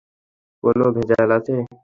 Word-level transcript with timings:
কোন 0.63 0.77
ভেজাল 0.95 1.29
আছে? 1.37 1.55